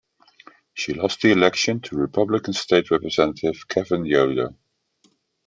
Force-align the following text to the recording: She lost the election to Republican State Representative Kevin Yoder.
She 0.73 0.95
lost 0.95 1.21
the 1.21 1.31
election 1.31 1.79
to 1.81 1.95
Republican 1.95 2.55
State 2.55 2.89
Representative 2.89 3.67
Kevin 3.67 4.03
Yoder. 4.03 4.55